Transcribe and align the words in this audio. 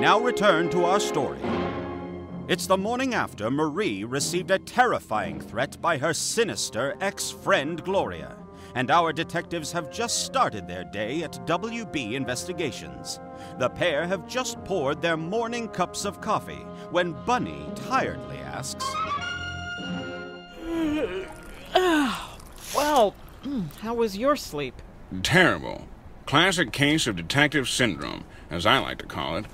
now 0.00 0.20
return 0.20 0.68
to 0.70 0.84
our 0.84 1.00
story. 1.00 1.40
It's 2.46 2.66
the 2.68 2.78
morning 2.78 3.14
after 3.14 3.50
Marie 3.50 4.04
received 4.04 4.52
a 4.52 4.58
terrifying 4.58 5.40
threat 5.40 5.80
by 5.82 5.98
her 5.98 6.14
sinister 6.14 6.94
ex 7.00 7.32
friend 7.32 7.82
Gloria, 7.84 8.36
and 8.76 8.92
our 8.92 9.12
detectives 9.12 9.72
have 9.72 9.90
just 9.90 10.24
started 10.24 10.68
their 10.68 10.84
day 10.84 11.24
at 11.24 11.44
WB 11.46 12.12
Investigations. 12.12 13.18
The 13.58 13.70
pair 13.70 14.06
have 14.06 14.28
just 14.28 14.62
poured 14.64 15.02
their 15.02 15.16
morning 15.16 15.66
cups 15.68 16.04
of 16.04 16.20
coffee 16.20 16.64
when 16.90 17.12
Bunny 17.26 17.66
tiredly 17.74 18.38
asks, 18.38 18.86
Well, 22.74 23.14
hmm, 23.42 23.62
how 23.80 23.94
was 23.94 24.16
your 24.16 24.36
sleep? 24.36 24.80
Terrible. 25.24 25.88
Classic 26.24 26.70
case 26.70 27.06
of 27.06 27.16
detective 27.16 27.68
syndrome, 27.68 28.24
as 28.48 28.64
I 28.64 28.78
like 28.78 28.98
to 28.98 29.06
call 29.06 29.36
it. 29.38 29.46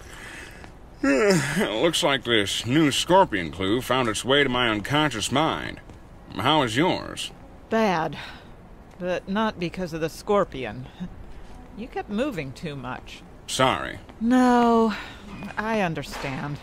It 1.05 1.71
looks 1.83 2.03
like 2.03 2.25
this 2.25 2.65
new 2.67 2.91
scorpion 2.91 3.51
clue 3.51 3.81
found 3.81 4.09
its 4.09 4.25
way 4.25 4.43
to 4.43 4.49
my 4.49 4.69
unconscious 4.69 5.31
mind. 5.31 5.81
How 6.37 6.63
is 6.63 6.77
yours? 6.77 7.31
Bad. 7.71 8.17
But 8.99 9.29
not 9.29 9.59
because 9.59 9.93
of 9.93 10.01
the 10.01 10.09
scorpion. 10.09 10.87
You 11.77 11.89
kept 11.89 12.09
moving 12.09 12.53
too 12.53 12.77
much. 12.77 13.23
Sorry. 13.47 13.99
No, 14.21 14.95
I 15.59 15.81
understand. 15.81 16.59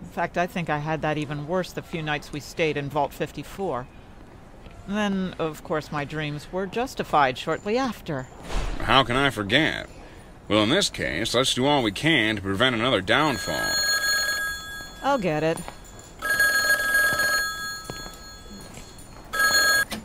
In 0.00 0.08
fact, 0.08 0.36
I 0.38 0.46
think 0.46 0.68
I 0.70 0.78
had 0.78 1.02
that 1.02 1.18
even 1.18 1.48
worse 1.48 1.72
the 1.72 1.82
few 1.82 2.02
nights 2.02 2.32
we 2.32 2.40
stayed 2.40 2.76
in 2.76 2.90
Vault 2.90 3.12
54. 3.12 3.86
Then, 4.86 5.34
of 5.38 5.64
course, 5.64 5.90
my 5.90 6.04
dreams 6.04 6.52
were 6.52 6.66
justified 6.66 7.38
shortly 7.38 7.78
after. 7.78 8.26
How 8.80 9.04
can 9.04 9.16
I 9.16 9.30
forget? 9.30 9.88
Well, 10.48 10.64
in 10.64 10.70
this 10.70 10.90
case, 10.90 11.34
let's 11.34 11.54
do 11.54 11.66
all 11.66 11.82
we 11.82 11.92
can 11.92 12.36
to 12.36 12.42
prevent 12.42 12.74
another 12.74 13.00
downfall. 13.00 13.72
I'll 15.02 15.18
get 15.18 15.42
it. 15.42 15.58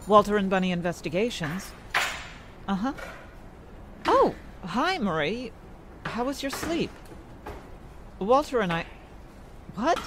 Walter 0.08 0.38
and 0.38 0.50
Bunny 0.50 0.72
Investigations. 0.72 1.72
Uh 2.68 2.76
huh. 2.76 2.94
Oh, 4.06 4.36
hi, 4.64 4.98
Marie. 4.98 5.52
How 6.06 6.24
was 6.24 6.42
your 6.42 6.50
sleep? 6.50 6.92
Walter 8.20 8.62
and 8.62 8.72
I. 8.72 8.86
What? 9.76 10.00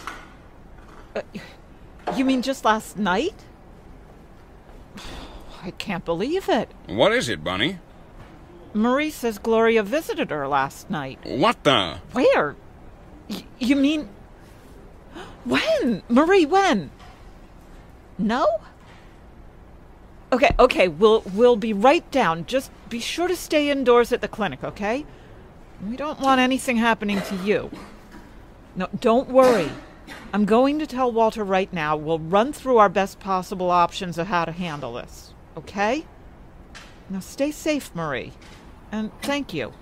Uh, 1.15 1.23
you 2.17 2.25
mean 2.25 2.43
just 2.43 2.65
last 2.65 2.97
night? 2.97 3.45
I 5.63 5.73
can't 5.73 6.05
believe 6.05 6.49
it. 6.49 6.71
What 6.87 7.13
is 7.13 7.29
it, 7.29 7.45
Bunny? 7.45 7.79
Marie 8.73 9.11
says 9.11 9.39
Gloria 9.39 9.83
visited 9.83 10.31
her 10.31 10.47
last 10.47 10.91
night. 10.91 11.19
What 11.25 11.65
the? 11.65 11.99
Where? 12.13 12.57
Y- 13.29 13.45
you 13.59 13.77
mean. 13.77 14.09
When? 15.45 16.03
Marie, 16.09 16.47
when? 16.47 16.91
No? 18.19 18.47
Okay, 20.33 20.55
okay, 20.59 20.87
we'll 20.87 21.23
we'll 21.35 21.57
be 21.57 21.73
right 21.73 22.09
down. 22.13 22.47
Just 22.47 22.71
be 22.89 23.01
sure 23.01 23.27
to 23.27 23.35
stay 23.35 23.71
indoors 23.71 24.13
at 24.13 24.21
the 24.21 24.29
clinic, 24.29 24.63
okay? 24.63 25.05
We 25.85 25.97
don't 25.97 26.21
want 26.21 26.41
anything 26.41 26.77
happening 26.77 27.21
to 27.23 27.37
you. 27.37 27.71
No, 28.77 28.89
don't 29.01 29.29
worry. 29.31 29.71
I'm 30.33 30.45
going 30.45 30.79
to 30.79 30.87
tell 30.87 31.11
Walter 31.11 31.43
right 31.43 31.73
now. 31.73 31.97
We'll 31.97 32.19
run 32.19 32.53
through 32.53 32.79
our 32.79 32.89
best 32.89 33.19
possible 33.19 33.71
options 33.71 34.19
of 34.19 34.29
how 34.29 34.45
to 34.45 34.53
handle 34.53 34.95
this. 34.95 35.35
Okay? 35.57 36.05
Now 37.09 37.21
stay 37.21 37.51
safe, 37.51 37.93
Marie. 37.95 38.33
And 38.93 39.11
thank 39.23 39.55
you. 39.55 39.73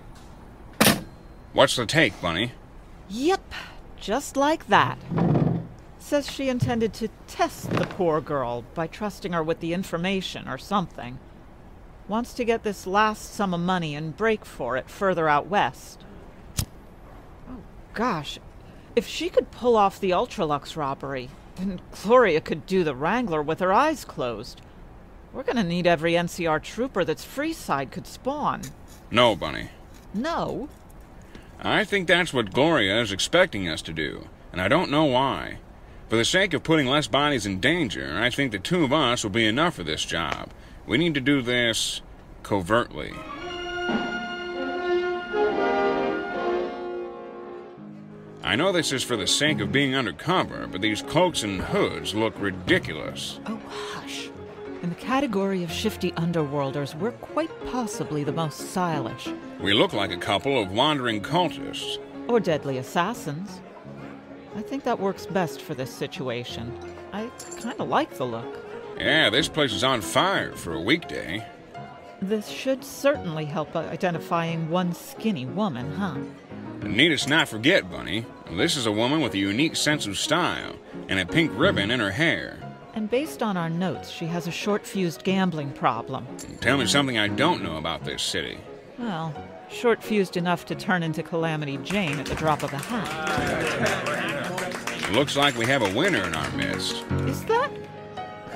What's 1.53 1.77
the 1.77 1.87
take, 1.87 2.21
Bunny? 2.21 2.53
Yep, 3.09 3.53
just 3.97 4.37
like 4.37 4.67
that. 4.69 4.99
Says 5.99 6.31
she 6.31 6.49
intended 6.49 6.93
to 6.95 7.09
test 7.27 7.71
the 7.71 7.87
poor 7.87 8.21
girl 8.21 8.65
by 8.75 8.87
trusting 8.87 9.33
her 9.33 9.43
with 9.43 9.61
the 9.61 9.73
information 9.73 10.49
or 10.49 10.59
something. 10.59 11.19
Wants 12.07 12.33
to 12.35 12.45
get 12.45 12.63
this 12.63 12.87
last 12.87 13.35
sum 13.35 13.53
of 13.53 13.61
money 13.61 13.95
and 13.95 14.17
break 14.17 14.45
for 14.45 14.77
it 14.77 14.89
further 14.89 15.29
out 15.29 15.47
west. 15.47 16.05
Oh, 17.51 17.59
gosh. 17.93 18.39
If 18.97 19.07
she 19.07 19.29
could 19.29 19.51
pull 19.51 19.77
off 19.77 20.01
the 20.01 20.11
Ultralux 20.11 20.77
robbery, 20.77 21.29
then 21.57 21.81
Gloria 22.03 22.41
could 22.41 22.67
do 22.67 22.85
the 22.85 22.95
Wrangler 22.95 23.43
with 23.43 23.61
her 23.61 23.73
eyes 23.73 24.05
closed. 24.05 24.61
We're 25.33 25.43
gonna 25.43 25.65
need 25.65 25.87
every 25.87 26.13
NCR 26.13 26.63
trooper 26.63 27.05
that's 27.05 27.25
Freeside 27.25 27.91
could 27.91 28.07
spawn. 28.07 28.63
No, 29.11 29.35
Bunny. 29.35 29.71
No? 30.15 30.69
I 31.61 31.85
think 31.85 32.07
that's 32.07 32.33
what 32.33 32.53
Gloria 32.53 33.01
is 33.01 33.11
expecting 33.11 33.69
us 33.69 33.83
to 33.83 33.93
do, 33.93 34.29
and 34.53 34.61
I 34.61 34.69
don't 34.69 34.91
know 34.91 35.05
why. 35.05 35.59
For 36.09 36.17
the 36.17 36.25
sake 36.25 36.55
of 36.55 36.63
putting 36.63 36.87
less 36.87 37.07
bodies 37.07 37.47
in 37.47 37.61
danger, 37.61 38.19
I 38.19 38.31
think 38.31 38.53
the 38.53 38.59
two 38.59 38.85
of 38.85 38.93
us 38.93 39.23
will 39.23 39.31
be 39.31 39.47
enough 39.47 39.75
for 39.75 39.83
this 39.83 40.05
job. 40.05 40.51
We 40.87 40.99
need 40.99 41.15
to 41.15 41.21
do 41.21 41.43
this 41.43 42.01
covertly. 42.43 43.13
I 48.43 48.57
know 48.57 48.73
this 48.73 48.93
is 48.93 49.03
for 49.03 49.17
the 49.17 49.27
sake 49.27 49.61
of 49.61 49.73
being 49.73 49.95
undercover, 49.95 50.67
but 50.67 50.81
these 50.81 51.03
cloaks 51.03 51.43
and 51.43 51.61
hoods 51.61 52.15
look 52.15 52.33
ridiculous. 52.39 53.41
Oh, 53.45 53.61
hush. 53.69 54.31
In 54.81 54.91
the 54.91 54.95
category 54.95 55.65
of 55.65 55.73
shifty 55.73 56.13
underworlders, 56.13 56.95
we're 56.95 57.11
quite 57.11 57.51
possibly 57.67 58.23
the 58.23 58.33
most 58.33 58.71
stylish. 58.71 59.29
We 59.61 59.73
look 59.73 59.93
like 59.93 60.13
a 60.13 60.17
couple 60.17 60.63
of 60.63 60.71
wandering 60.71 61.21
cultists. 61.21 61.99
Or 62.29 62.39
deadly 62.39 62.79
assassins. 62.79 63.61
I 64.55 64.63
think 64.63 64.85
that 64.85 65.01
works 65.01 65.27
best 65.27 65.63
for 65.63 65.75
this 65.75 65.93
situation. 65.93 66.73
I 67.13 67.29
kind 67.61 67.81
of 67.81 67.89
like 67.89 68.15
the 68.15 68.25
look. 68.25 68.65
Yeah, 68.97 69.31
this 69.31 69.49
place 69.49 69.73
is 69.73 69.83
on 69.83 70.01
fire 70.01 70.53
for 70.53 70.75
a 70.75 70.81
weekday. 70.81 71.45
This 72.23 72.49
should 72.49 72.85
certainly 72.85 73.47
help 73.47 73.75
uh, 73.75 73.81
identifying 73.81 74.71
one 74.71 74.93
skinny 74.93 75.47
woman, 75.47 75.93
huh? 75.93 76.17
And 76.83 76.97
need 76.97 77.13
us 77.13 77.27
not 77.27 77.49
forget, 77.49 77.91
Bunny, 77.91 78.27
this 78.53 78.77
is 78.77 78.87
a 78.87 78.93
woman 78.93 79.21
with 79.21 79.35
a 79.35 79.39
unique 79.39 79.75
sense 79.75 80.07
of 80.07 80.19
style 80.19 80.77
and 81.09 81.19
a 81.19 81.27
pink 81.27 81.51
ribbon 81.55 81.91
in 81.91 81.99
her 81.99 82.13
hair. 82.13 82.58
And 82.99 83.09
based 83.09 83.45
on 83.45 83.57
our 83.57 83.71
notes, 83.71 84.11
she 84.11 84.27
has 84.27 84.49
a 84.49 84.51
short 84.51 84.85
fused 84.85 85.23
gambling 85.23 85.71
problem. 85.71 86.27
Tell 86.61 86.77
me 86.77 86.87
something 86.87 87.17
I 87.17 87.29
don't 87.29 87.63
know 87.63 87.77
about 87.77 88.03
this 88.05 88.21
city. 88.21 88.59
Well, 88.99 89.33
short 89.71 90.03
fused 90.03 90.37
enough 90.37 90.67
to 90.67 90.75
turn 90.75 91.05
into 91.05 91.23
Calamity 91.23 91.77
Jane 91.77 92.19
at 92.19 92.27
the 92.27 92.35
drop 92.35 92.65
of 92.65 92.73
a 92.73 92.77
hat. 92.77 93.13
Looks 95.13 95.37
like 95.37 95.57
we 95.57 95.65
have 95.67 95.83
a 95.83 95.97
winner 95.97 96.25
in 96.25 96.35
our 96.35 96.51
midst. 96.57 97.05
Is 97.29 97.45
that 97.45 97.71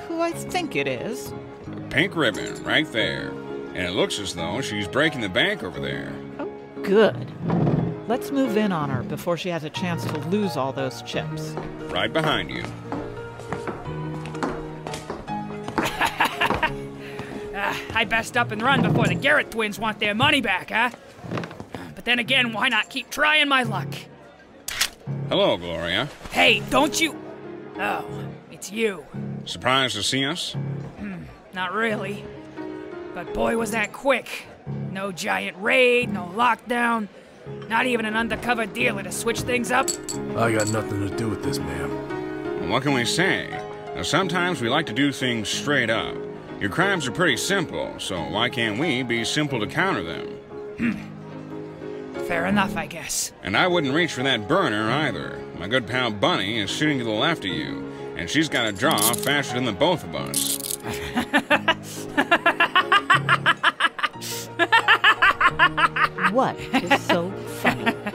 who 0.09 0.19
I 0.19 0.33
think 0.33 0.75
it 0.75 0.89
is? 0.89 1.31
A 1.71 1.79
pink 1.89 2.13
ribbon 2.13 2.61
right 2.65 2.91
there. 2.91 3.29
And 3.29 3.87
it 3.87 3.91
looks 3.91 4.19
as 4.19 4.35
though 4.35 4.59
she's 4.59 4.89
breaking 4.89 5.21
the 5.21 5.29
bank 5.29 5.63
over 5.63 5.79
there. 5.79 6.11
Oh, 6.39 6.51
good. 6.81 7.31
Let's 8.09 8.29
move 8.29 8.57
in 8.57 8.73
on 8.73 8.89
her 8.89 9.03
before 9.03 9.37
she 9.37 9.47
has 9.47 9.63
a 9.63 9.69
chance 9.69 10.03
to 10.03 10.17
lose 10.27 10.57
all 10.57 10.73
those 10.73 11.01
chips. 11.03 11.55
Right 11.87 12.11
behind 12.11 12.49
you. 12.51 12.65
I 18.03 18.05
best 18.05 18.35
up 18.35 18.51
and 18.51 18.61
run 18.61 18.81
before 18.81 19.05
the 19.05 19.15
Garret 19.15 19.51
twins 19.51 19.79
want 19.79 20.01
their 20.01 20.13
money 20.13 20.41
back, 20.41 20.71
huh? 20.71 20.89
But 21.95 22.03
then 22.03 22.19
again, 22.19 22.51
why 22.51 22.67
not 22.67 22.89
keep 22.89 23.09
trying 23.09 23.47
my 23.47 23.63
luck? 23.63 23.87
Hello, 25.29 25.55
Gloria. 25.55 26.09
Hey, 26.29 26.61
don't 26.69 26.99
you. 26.99 27.17
Oh, 27.77 28.05
it's 28.51 28.69
you. 28.69 29.05
Surprised 29.45 29.95
to 29.95 30.03
see 30.03 30.25
us? 30.25 30.51
Hmm, 30.99 31.23
not 31.53 31.71
really. 31.71 32.25
But 33.13 33.33
boy, 33.33 33.55
was 33.55 33.71
that 33.71 33.93
quick. 33.93 34.47
No 34.91 35.13
giant 35.13 35.55
raid, 35.61 36.11
no 36.11 36.29
lockdown, 36.35 37.07
not 37.69 37.85
even 37.85 38.05
an 38.05 38.17
undercover 38.17 38.65
dealer 38.65 39.03
to 39.03 39.13
switch 39.13 39.39
things 39.39 39.71
up. 39.71 39.89
I 40.35 40.51
got 40.51 40.67
nothing 40.73 41.07
to 41.07 41.15
do 41.15 41.29
with 41.29 41.41
this, 41.41 41.57
ma'am. 41.57 42.69
What 42.69 42.83
can 42.83 42.93
we 42.93 43.05
say? 43.05 43.47
Now, 43.95 44.01
sometimes 44.01 44.59
we 44.59 44.67
like 44.67 44.87
to 44.87 44.93
do 44.93 45.13
things 45.13 45.47
straight 45.47 45.89
up. 45.89 46.17
Your 46.59 46.69
crimes 46.69 47.07
are 47.07 47.11
pretty 47.11 47.37
simple, 47.37 47.93
so 47.99 48.21
why 48.23 48.49
can't 48.49 48.79
we 48.79 49.03
be 49.03 49.25
simple 49.25 49.59
to 49.59 49.67
counter 49.67 50.03
them? 50.03 50.27
Hmm. 50.77 52.23
Fair 52.27 52.45
enough, 52.45 52.77
I 52.77 52.85
guess. 52.85 53.33
And 53.43 53.57
I 53.57 53.67
wouldn't 53.67 53.93
reach 53.93 54.13
for 54.13 54.23
that 54.23 54.47
burner 54.47 54.89
either. 54.89 55.41
My 55.59 55.67
good 55.67 55.85
pal 55.87 56.09
Bunny 56.11 56.59
is 56.59 56.69
shooting 56.69 56.99
to 56.99 57.03
the 57.03 57.11
left 57.11 57.43
of 57.43 57.51
you, 57.51 57.91
and 58.15 58.29
she's 58.29 58.47
got 58.47 58.65
a 58.65 58.71
draw 58.71 58.97
faster 58.97 59.55
than 59.55 59.65
the 59.65 59.73
both 59.73 60.03
of 60.05 60.15
us. 60.15 60.57
What 66.31 66.55
is 66.59 67.01
so 67.03 67.31
funny? 67.61 67.95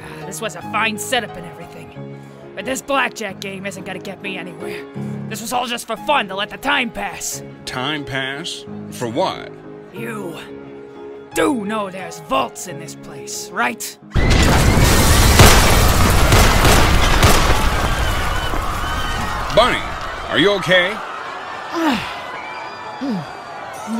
Ah, 0.00 0.26
this 0.26 0.40
was 0.40 0.54
a 0.56 0.62
fine 0.62 0.98
setup 0.98 1.36
and 1.36 1.46
everything. 1.46 2.20
But 2.54 2.64
this 2.64 2.82
blackjack 2.82 3.40
game 3.40 3.66
isn't 3.66 3.84
gonna 3.84 3.98
get 3.98 4.20
me 4.22 4.36
anywhere. 4.36 4.84
This 5.28 5.42
was 5.42 5.52
all 5.52 5.66
just 5.66 5.86
for 5.86 5.94
fun 5.94 6.26
to 6.28 6.34
let 6.34 6.48
the 6.48 6.56
time 6.56 6.90
pass. 6.90 7.42
Time 7.66 8.02
pass? 8.02 8.64
For 8.92 9.06
what? 9.10 9.52
You 9.92 10.38
do 11.34 11.66
know 11.66 11.90
there's 11.90 12.20
vaults 12.20 12.66
in 12.66 12.78
this 12.78 12.94
place, 12.94 13.50
right? 13.50 13.98
Bunny, 19.54 19.82
are 20.28 20.38
you 20.38 20.52
okay? 20.52 20.92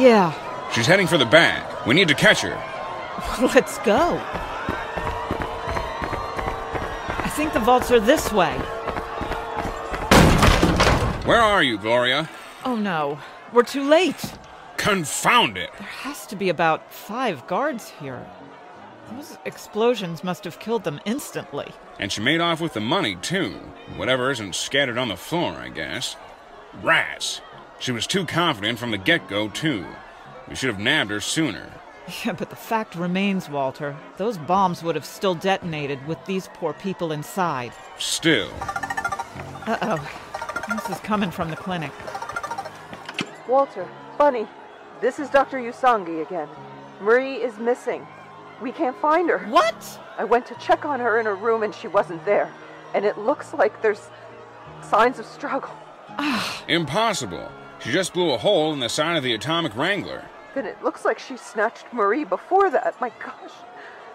yeah. 0.01 0.33
She's 0.73 0.87
heading 0.87 1.07
for 1.07 1.19
the 1.19 1.27
bag. 1.27 1.63
We 1.87 1.95
need 1.95 2.09
to 2.09 2.15
catch 2.15 2.41
her. 2.41 2.57
Let's 3.55 3.77
go. 3.81 4.19
I 7.19 7.31
think 7.37 7.53
the 7.53 7.61
vaults 7.61 7.91
are 7.91 8.01
this 8.01 8.33
way. 8.33 8.59
Where 11.29 11.43
are 11.43 11.63
you, 11.63 11.77
Gloria? 11.77 12.27
Oh 12.65 12.75
no, 12.75 13.19
we're 13.53 13.63
too 13.63 13.87
late. 13.87 14.33
Confound 14.79 15.59
it! 15.59 15.69
There 15.77 15.87
has 15.87 16.27
to 16.29 16.37
be 16.37 16.49
about 16.49 16.91
five 16.91 17.47
guards 17.47 17.91
here. 18.01 18.27
Those 19.13 19.37
explosions 19.45 20.25
must 20.25 20.45
have 20.45 20.59
killed 20.59 20.85
them 20.85 21.03
instantly. 21.05 21.67
And 21.99 22.11
she 22.11 22.23
made 22.23 22.41
off 22.41 22.63
with 22.63 22.73
the 22.73 22.81
money, 22.81 23.15
too. 23.17 23.61
Whatever 23.97 24.31
isn't 24.31 24.55
scattered 24.55 24.97
on 24.97 25.09
the 25.09 25.19
floor, 25.19 25.53
I 25.53 25.69
guess. 25.69 26.17
Rats! 26.81 27.43
She 27.79 27.93
was 27.93 28.07
too 28.07 28.25
confident 28.25 28.79
from 28.79 28.91
the 28.91 28.97
get 28.97 29.29
go, 29.29 29.51
too. 29.51 29.85
We 30.49 30.55
should 30.55 30.71
have 30.71 30.81
nabbed 30.81 31.11
her 31.11 31.21
sooner. 31.21 31.71
Yeah, 32.25 32.33
but 32.33 32.49
the 32.49 32.57
fact 32.57 32.95
remains, 32.95 33.51
Walter, 33.51 33.95
those 34.17 34.39
bombs 34.39 34.83
would 34.83 34.95
have 34.95 35.05
still 35.05 35.35
detonated 35.35 36.07
with 36.07 36.25
these 36.25 36.49
poor 36.55 36.73
people 36.73 37.13
inside. 37.13 37.73
Still, 37.99 38.49
Uh 39.67 39.77
oh. 39.83 40.11
This 40.75 40.91
is 40.91 40.99
coming 41.01 41.31
from 41.31 41.49
the 41.49 41.57
clinic. 41.57 41.93
Walter, 43.49 43.89
Bunny, 44.19 44.47
this 45.01 45.19
is 45.19 45.31
Dr. 45.31 45.59
Usanagi 45.59 46.21
again. 46.27 46.49
Marie 47.01 47.37
is 47.37 47.59
missing. 47.59 48.07
We 48.61 48.73
can't 48.73 48.97
find 49.01 49.31
her. 49.31 49.39
What? 49.49 49.99
I 50.19 50.25
went 50.25 50.45
to 50.47 50.55
check 50.57 50.85
on 50.85 51.01
her 51.01 51.19
in 51.21 51.27
her 51.27 51.37
room 51.37 51.63
and 51.63 51.75
she 51.75 51.89
wasn't 51.89 52.25
there. 52.25 52.53
And 52.95 53.05
it 53.05 53.17
looks 53.17 53.55
like 53.55 53.81
there's 53.81 54.11
signs 54.83 55.19
of 55.19 55.27
struggle. 55.27 55.71
Ah. 56.19 56.65
impossible. 56.67 57.51
She 57.81 57.93
just 57.93 58.13
blew 58.13 58.33
a 58.33 58.39
hole 58.39 58.73
in 58.73 58.81
the 58.81 58.89
side 58.89 59.17
of 59.17 59.23
the 59.23 59.35
atomic 59.35 59.77
wrangler. 59.77 60.25
Then 60.55 60.67
it 60.67 60.83
looks 60.83 61.05
like 61.05 61.19
she 61.19 61.37
snatched 61.37 61.87
Marie 61.93 62.25
before 62.25 62.71
that. 62.71 63.01
My 63.01 63.13
gosh. 63.25 63.53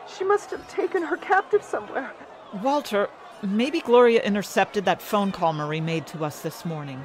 She 0.08 0.24
must 0.26 0.52
have 0.52 0.68
taken 0.68 1.02
her 1.02 1.16
captive 1.18 1.64
somewhere. 1.64 2.12
Walter, 2.62 3.10
maybe 3.44 3.82
Gloria 3.82 4.22
intercepted 4.22 4.86
that 4.86 5.02
phone 5.02 5.32
call 5.32 5.54
Marie 5.54 5.82
made 5.82 6.08
to 6.08 6.24
us 6.24 6.42
this 6.42 6.66
morning. 6.66 7.04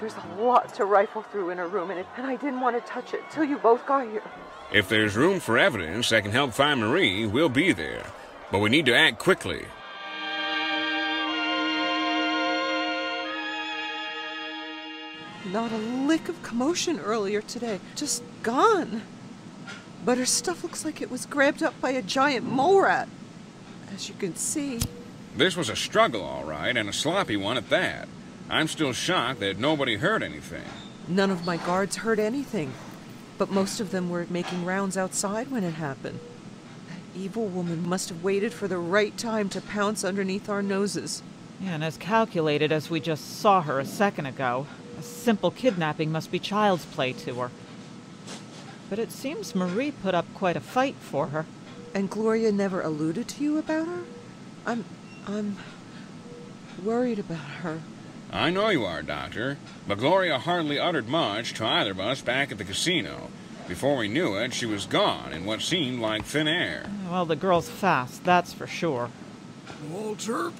There's 0.00 0.14
a 0.14 0.40
lot 0.40 0.72
to 0.74 0.84
rifle 0.84 1.22
through 1.22 1.50
in 1.50 1.58
her 1.58 1.68
room, 1.68 1.90
and, 1.90 1.98
it, 1.98 2.06
and 2.16 2.26
I 2.26 2.36
didn't 2.36 2.60
want 2.60 2.76
to 2.76 2.90
touch 2.90 3.14
it 3.14 3.22
till 3.30 3.44
you 3.44 3.58
both 3.58 3.84
got 3.86 4.08
here. 4.08 4.22
If 4.72 4.88
there's 4.88 5.16
room 5.16 5.40
for 5.40 5.58
evidence 5.58 6.10
that 6.10 6.22
can 6.22 6.32
help 6.32 6.52
find 6.52 6.80
Marie, 6.80 7.26
we'll 7.26 7.48
be 7.48 7.72
there. 7.72 8.04
But 8.52 8.60
we 8.60 8.70
need 8.70 8.86
to 8.86 8.94
act 8.94 9.18
quickly. 9.18 9.66
Not 15.52 15.72
a 15.72 15.78
lick 15.78 16.28
of 16.28 16.42
commotion 16.42 17.00
earlier 17.00 17.40
today. 17.40 17.80
Just 17.96 18.22
gone. 18.42 19.02
But 20.04 20.18
her 20.18 20.26
stuff 20.26 20.62
looks 20.62 20.84
like 20.84 21.00
it 21.00 21.10
was 21.10 21.26
grabbed 21.26 21.62
up 21.62 21.78
by 21.80 21.90
a 21.90 22.02
giant 22.02 22.46
mole 22.46 22.82
rat. 22.82 23.08
As 23.94 24.08
you 24.08 24.14
can 24.14 24.36
see. 24.36 24.80
This 25.38 25.56
was 25.56 25.68
a 25.68 25.76
struggle, 25.76 26.22
all 26.22 26.42
right, 26.42 26.76
and 26.76 26.88
a 26.88 26.92
sloppy 26.92 27.36
one 27.36 27.56
at 27.56 27.70
that. 27.70 28.08
I'm 28.50 28.66
still 28.66 28.92
shocked 28.92 29.38
that 29.38 29.56
nobody 29.56 29.94
heard 29.94 30.20
anything. 30.20 30.64
None 31.06 31.30
of 31.30 31.46
my 31.46 31.58
guards 31.58 31.94
heard 31.94 32.18
anything, 32.18 32.72
but 33.38 33.48
most 33.48 33.78
of 33.78 33.92
them 33.92 34.10
were 34.10 34.26
making 34.28 34.64
rounds 34.64 34.96
outside 34.96 35.48
when 35.48 35.62
it 35.62 35.74
happened. 35.74 36.18
That 36.88 37.20
evil 37.20 37.46
woman 37.46 37.88
must 37.88 38.08
have 38.08 38.24
waited 38.24 38.52
for 38.52 38.66
the 38.66 38.78
right 38.78 39.16
time 39.16 39.48
to 39.50 39.60
pounce 39.60 40.02
underneath 40.02 40.48
our 40.48 40.60
noses. 40.60 41.22
Yeah, 41.60 41.74
and 41.74 41.84
as 41.84 41.96
calculated 41.96 42.72
as 42.72 42.90
we 42.90 42.98
just 42.98 43.38
saw 43.38 43.62
her 43.62 43.78
a 43.78 43.84
second 43.84 44.26
ago, 44.26 44.66
a 44.98 45.02
simple 45.04 45.52
kidnapping 45.52 46.10
must 46.10 46.32
be 46.32 46.40
child's 46.40 46.84
play 46.84 47.12
to 47.12 47.34
her. 47.36 47.50
But 48.90 48.98
it 48.98 49.12
seems 49.12 49.54
Marie 49.54 49.92
put 49.92 50.16
up 50.16 50.26
quite 50.34 50.56
a 50.56 50.60
fight 50.60 50.96
for 50.96 51.28
her. 51.28 51.46
And 51.94 52.10
Gloria 52.10 52.50
never 52.50 52.82
alluded 52.82 53.28
to 53.28 53.44
you 53.44 53.56
about 53.56 53.86
her? 53.86 54.02
I'm. 54.66 54.84
I'm. 55.26 55.56
worried 56.84 57.18
about 57.18 57.38
her. 57.62 57.80
I 58.30 58.50
know 58.50 58.68
you 58.68 58.84
are, 58.84 59.02
Doctor, 59.02 59.56
but 59.86 59.98
Gloria 59.98 60.38
hardly 60.38 60.78
uttered 60.78 61.08
much 61.08 61.54
to 61.54 61.64
either 61.64 61.92
of 61.92 62.00
us 62.00 62.20
back 62.20 62.52
at 62.52 62.58
the 62.58 62.64
casino. 62.64 63.30
Before 63.66 63.96
we 63.96 64.08
knew 64.08 64.36
it, 64.36 64.54
she 64.54 64.66
was 64.66 64.86
gone 64.86 65.32
in 65.32 65.44
what 65.44 65.60
seemed 65.62 66.00
like 66.00 66.24
thin 66.24 66.48
air. 66.48 66.86
Well, 67.10 67.26
the 67.26 67.36
girl's 67.36 67.68
fast, 67.68 68.24
that's 68.24 68.52
for 68.52 68.66
sure. 68.66 69.10
Walter? 69.90 70.52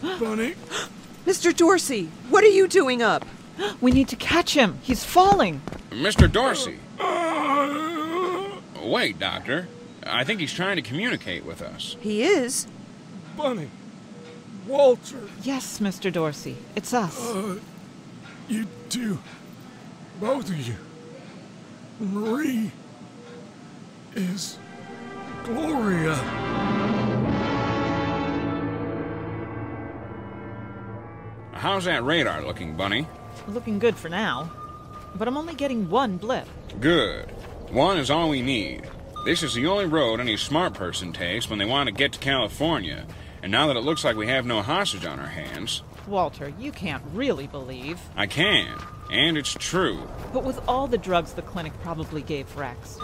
Bunny? 0.00 0.54
Mr. 1.26 1.56
Dorsey, 1.56 2.08
what 2.30 2.44
are 2.44 2.48
you 2.48 2.68
doing 2.68 3.02
up? 3.02 3.24
We 3.80 3.90
need 3.90 4.08
to 4.08 4.16
catch 4.16 4.54
him. 4.54 4.78
He's 4.82 5.02
falling. 5.04 5.62
Mr. 5.90 6.30
Dorsey! 6.30 6.78
Wait, 8.82 9.18
Doctor. 9.18 9.68
I 10.04 10.24
think 10.24 10.40
he's 10.40 10.52
trying 10.52 10.76
to 10.76 10.82
communicate 10.82 11.44
with 11.44 11.62
us. 11.62 11.96
He 12.00 12.22
is. 12.22 12.66
Bunny? 13.36 13.68
Walter? 14.66 15.20
Yes, 15.42 15.78
Mr. 15.78 16.12
Dorsey. 16.12 16.56
It's 16.74 16.92
us. 16.94 17.20
Uh, 17.20 17.58
you 18.48 18.66
two. 18.88 19.18
Both 20.20 20.48
of 20.48 20.58
you. 20.66 20.74
Marie 22.00 22.70
is 24.14 24.58
Gloria. 25.44 26.14
How's 31.52 31.84
that 31.84 32.04
radar 32.04 32.42
looking, 32.42 32.76
Bunny? 32.76 33.06
Looking 33.48 33.78
good 33.78 33.96
for 33.96 34.08
now. 34.08 34.50
But 35.14 35.28
I'm 35.28 35.36
only 35.36 35.54
getting 35.54 35.88
one 35.88 36.16
blip. 36.16 36.46
Good. 36.80 37.30
One 37.70 37.98
is 37.98 38.10
all 38.10 38.28
we 38.28 38.42
need. 38.42 38.88
This 39.24 39.42
is 39.42 39.54
the 39.54 39.66
only 39.66 39.86
road 39.86 40.20
any 40.20 40.36
smart 40.36 40.74
person 40.74 41.12
takes 41.12 41.50
when 41.50 41.58
they 41.58 41.64
want 41.64 41.88
to 41.88 41.92
get 41.92 42.12
to 42.12 42.18
California. 42.18 43.06
And 43.46 43.52
now 43.52 43.68
that 43.68 43.76
it 43.76 43.84
looks 43.84 44.02
like 44.02 44.16
we 44.16 44.26
have 44.26 44.44
no 44.44 44.60
hostage 44.60 45.06
on 45.06 45.20
our 45.20 45.28
hands, 45.28 45.84
Walter, 46.08 46.52
you 46.58 46.72
can't 46.72 47.04
really 47.12 47.46
believe. 47.46 48.00
I 48.16 48.26
can. 48.26 48.76
And 49.08 49.38
it's 49.38 49.54
true. 49.54 50.02
But 50.32 50.42
with 50.42 50.60
all 50.66 50.88
the 50.88 50.98
drugs 50.98 51.32
the 51.32 51.42
clinic 51.42 51.72
probably 51.80 52.22
gave 52.22 52.56
Rex, 52.56 52.98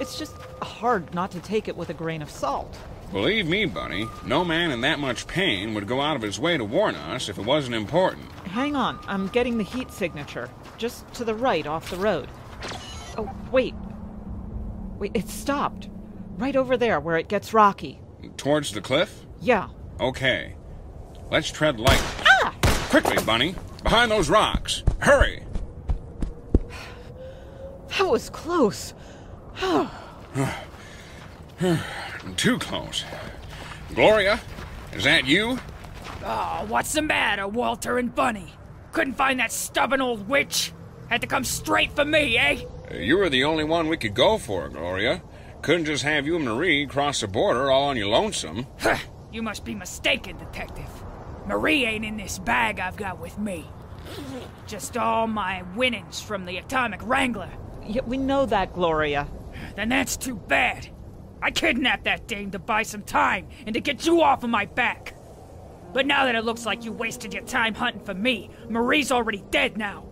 it's 0.00 0.18
just 0.18 0.34
hard 0.62 1.14
not 1.14 1.30
to 1.30 1.38
take 1.38 1.68
it 1.68 1.76
with 1.76 1.90
a 1.90 1.94
grain 1.94 2.22
of 2.22 2.28
salt. 2.28 2.76
Believe 3.12 3.46
me, 3.46 3.66
Bunny, 3.66 4.08
no 4.24 4.44
man 4.44 4.72
in 4.72 4.80
that 4.80 4.98
much 4.98 5.28
pain 5.28 5.74
would 5.74 5.86
go 5.86 6.00
out 6.00 6.16
of 6.16 6.22
his 6.22 6.40
way 6.40 6.56
to 6.56 6.64
warn 6.64 6.96
us 6.96 7.28
if 7.28 7.38
it 7.38 7.46
wasn't 7.46 7.76
important. 7.76 8.28
Hang 8.48 8.74
on, 8.74 8.98
I'm 9.06 9.28
getting 9.28 9.58
the 9.58 9.62
heat 9.62 9.92
signature. 9.92 10.50
Just 10.76 11.06
to 11.14 11.24
the 11.24 11.36
right 11.36 11.68
off 11.68 11.88
the 11.88 11.98
road. 11.98 12.28
Oh, 13.16 13.32
wait. 13.52 13.76
Wait, 14.98 15.12
it 15.14 15.28
stopped. 15.28 15.88
Right 16.36 16.56
over 16.56 16.76
there 16.76 16.98
where 16.98 17.16
it 17.16 17.28
gets 17.28 17.54
rocky. 17.54 18.00
Towards 18.36 18.72
the 18.72 18.80
cliff? 18.80 19.25
Yeah. 19.46 19.68
Okay. 20.00 20.56
Let's 21.30 21.52
tread 21.52 21.78
light. 21.78 22.02
Ah! 22.26 22.52
Quickly, 22.90 23.24
Bunny. 23.24 23.54
Behind 23.84 24.10
those 24.10 24.28
rocks. 24.28 24.82
Hurry! 24.98 25.44
That 27.96 28.08
was 28.08 28.28
close. 28.28 28.92
Too 32.36 32.58
close. 32.58 33.04
Gloria, 33.94 34.40
is 34.92 35.04
that 35.04 35.26
you? 35.26 35.60
Oh, 36.24 36.64
what's 36.66 36.92
the 36.92 37.02
matter, 37.02 37.46
Walter 37.46 37.98
and 37.98 38.12
Bunny? 38.12 38.52
Couldn't 38.90 39.14
find 39.14 39.38
that 39.38 39.52
stubborn 39.52 40.00
old 40.00 40.28
witch? 40.28 40.72
Had 41.08 41.20
to 41.20 41.28
come 41.28 41.44
straight 41.44 41.94
for 41.94 42.04
me, 42.04 42.36
eh? 42.36 42.64
You 42.92 43.16
were 43.16 43.28
the 43.28 43.44
only 43.44 43.62
one 43.62 43.86
we 43.86 43.96
could 43.96 44.14
go 44.14 44.38
for, 44.38 44.68
Gloria. 44.68 45.22
Couldn't 45.62 45.84
just 45.84 46.02
have 46.02 46.26
you 46.26 46.34
and 46.34 46.44
Marie 46.44 46.84
cross 46.84 47.20
the 47.20 47.28
border 47.28 47.70
all 47.70 47.84
on 47.84 47.96
your 47.96 48.08
lonesome. 48.08 48.66
You 49.32 49.42
must 49.42 49.64
be 49.64 49.74
mistaken, 49.74 50.38
Detective. 50.38 50.90
Marie 51.46 51.84
ain't 51.84 52.04
in 52.04 52.16
this 52.16 52.38
bag 52.38 52.80
I've 52.80 52.96
got 52.96 53.20
with 53.20 53.38
me. 53.38 53.66
Just 54.66 54.96
all 54.96 55.26
my 55.26 55.62
winnings 55.74 56.20
from 56.20 56.44
the 56.44 56.56
Atomic 56.58 57.00
Wrangler. 57.02 57.50
Yeah, 57.86 58.02
we 58.04 58.16
know 58.16 58.46
that, 58.46 58.72
Gloria. 58.72 59.28
Then 59.74 59.88
that's 59.88 60.16
too 60.16 60.36
bad. 60.36 60.88
I 61.42 61.50
kidnapped 61.50 62.04
that 62.04 62.26
dame 62.26 62.50
to 62.52 62.58
buy 62.58 62.82
some 62.82 63.02
time 63.02 63.48
and 63.66 63.74
to 63.74 63.80
get 63.80 64.06
you 64.06 64.22
off 64.22 64.42
of 64.42 64.50
my 64.50 64.64
back. 64.64 65.14
But 65.92 66.06
now 66.06 66.24
that 66.24 66.34
it 66.34 66.44
looks 66.44 66.66
like 66.66 66.84
you 66.84 66.92
wasted 66.92 67.34
your 67.34 67.44
time 67.44 67.74
hunting 67.74 68.04
for 68.04 68.14
me, 68.14 68.50
Marie's 68.68 69.12
already 69.12 69.44
dead 69.50 69.76
now. 69.76 70.04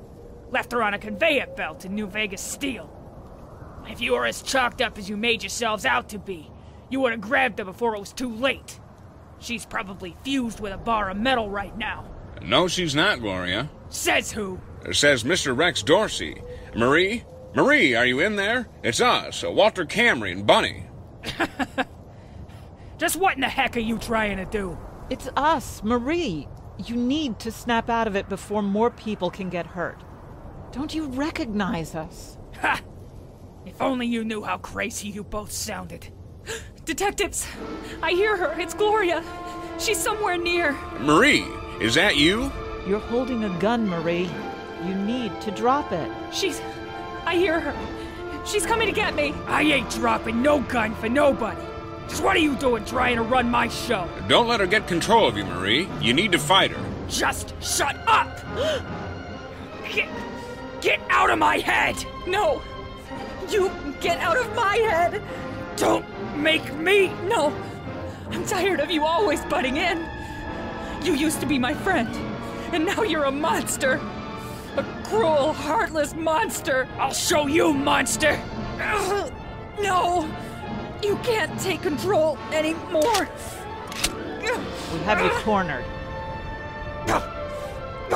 Left 0.51 0.73
her 0.73 0.83
on 0.83 0.95
a 0.95 0.99
conveyor 0.99 1.49
belt 1.57 1.85
in 1.85 1.95
New 1.95 2.07
Vegas 2.07 2.41
Steel. 2.41 2.91
If 3.89 4.01
you 4.01 4.13
were 4.13 4.27
as 4.27 4.43
chalked 4.43 4.81
up 4.81 4.99
as 4.99 5.09
you 5.09 5.17
made 5.17 5.43
yourselves 5.43 5.85
out 5.85 6.09
to 6.11 6.19
be, 6.19 6.51
you 6.91 7.01
would 7.01 7.13
have 7.13 7.21
grabbed 7.21 7.59
her 7.59 7.65
before 7.65 7.97
it 7.97 8.01
was 8.01 8.13
too 8.13 8.33
late. 8.33 8.79
She's 9.39 9.67
probably 9.67 10.17
fused 10.23 10.61
with 10.61 10.73
a 10.73 10.79
bar 10.79 11.11
of 11.11 11.17
metal 11.17 11.51
right 11.51 11.77
now. 11.77 12.11
No, 12.43 12.69
she's 12.69 12.95
not, 12.95 13.21
Gloria. 13.21 13.71
Says 13.89 14.33
who? 14.33 14.61
Says 14.93 15.25
Mr. 15.25 15.57
Rex 15.57 15.83
Dorsey. 15.83 16.43
Marie? 16.75 17.25
Marie, 17.55 17.95
are 17.95 18.07
you 18.07 18.21
in 18.21 18.37
there? 18.37 18.69
It's 18.83 19.01
us, 19.01 19.45
uh, 19.45 19.51
Walter 19.51 19.85
Camry 19.85 20.33
and 20.33 20.47
Bunny. 20.47 20.87
Just 22.99 23.17
what 23.17 23.35
in 23.35 23.41
the 23.41 23.49
heck 23.49 23.77
are 23.77 23.81
you 23.81 23.99
trying 23.99 24.37
to 24.39 24.45
do? 24.45 24.79
It's 25.11 25.29
us, 25.37 25.83
Marie. 25.83 26.49
You 26.85 26.97
need 26.97 27.39
to 27.41 27.53
snap 27.53 27.89
out 27.89 28.07
of 28.09 28.17
it 28.17 28.29
before 28.29 28.63
more 28.63 28.91
people 28.91 29.31
can 29.31 29.51
get 29.51 29.67
hurt. 29.67 30.03
Don't 30.73 30.95
you 30.95 31.07
recognize 31.07 31.95
us? 31.95 32.37
Ha! 32.61 32.81
If 33.65 33.81
only 33.81 34.07
you 34.07 34.25
knew 34.25 34.43
how 34.43 34.59
crazy 34.59 35.09
you 35.09 35.23
both 35.23 35.53
sounded. 35.53 36.09
Detectives! 36.85 37.47
I 38.03 38.13
hear 38.13 38.37
her. 38.37 38.59
It's 38.61 38.75
Gloria. 38.75 39.25
She's 39.79 39.99
somewhere 39.99 40.37
near. 40.37 40.73
Marie, 41.01 41.45
is 41.81 41.95
that 41.95 42.17
you? 42.17 42.53
You're 42.87 43.01
holding 43.01 43.45
a 43.45 43.59
gun, 43.59 43.89
Marie. 43.89 44.31
You 44.85 44.95
need 44.95 45.41
to 45.41 45.51
drop 45.51 45.93
it. 45.93 46.11
She's. 46.33 46.61
I 47.25 47.37
hear 47.37 47.59
her. 47.59 48.45
She's 48.45 48.67
coming 48.67 48.87
to 48.87 48.93
get 48.93 49.15
me. 49.15 49.33
I 49.47 49.63
ain't 49.63 49.89
dropping 49.91 50.43
no 50.43 50.61
gun 50.61 50.95
for 50.97 51.09
nobody. 51.09 51.63
Just 52.09 52.23
what 52.23 52.37
are 52.37 52.41
you 52.41 52.55
doing 52.57 52.85
trying 52.85 53.17
to 53.17 53.23
run 53.23 53.51
my 53.51 53.69
show? 53.69 54.09
Don't 54.29 54.47
let 54.47 54.61
her 54.61 54.67
get 54.67 54.87
control 54.87 55.27
of 55.27 55.37
you, 55.37 55.45
Marie. 55.45 55.89
You 56.03 56.13
need 56.13 56.33
to 56.33 56.39
fight 56.39 56.71
her. 56.71 57.09
Just 57.09 57.55
shut 57.63 57.97
up! 58.07 58.41
Get, 59.93 60.09
get 60.81 61.01
out 61.09 61.31
of 61.31 61.39
my 61.39 61.59
head! 61.59 61.95
No! 62.27 62.61
You 63.49 63.71
get 64.01 64.19
out 64.19 64.37
of 64.37 64.53
my 64.57 64.77
head! 64.77 65.23
Don't 65.77 66.05
make 66.37 66.75
me! 66.75 67.09
No! 67.29 67.53
I'm 68.31 68.45
tired 68.47 68.81
of 68.81 68.91
you 68.91 69.05
always 69.05 69.45
butting 69.47 69.77
in. 69.77 70.05
You 71.03 71.15
used 71.15 71.41
to 71.41 71.47
be 71.47 71.59
my 71.59 71.75
friend, 71.75 72.09
and 72.73 72.87
now 72.87 73.03
you're 73.03 73.25
a 73.25 73.31
monster. 73.31 74.01
A 74.77 74.85
cruel, 75.05 75.53
heartless 75.53 76.15
monster. 76.15 76.89
I'll 76.99 77.13
show 77.13 77.47
you, 77.47 77.73
monster! 77.73 78.41
Ugh, 78.81 79.33
No! 79.81 80.29
You 81.03 81.17
can't 81.17 81.59
take 81.61 81.83
control 81.83 82.39
anymore. 82.53 83.29
We 84.43 84.99
have 85.01 85.21
you 85.21 85.31
cornered. 85.43 85.85